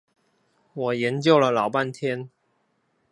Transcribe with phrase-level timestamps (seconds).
[0.73, 2.27] 我研究了老半天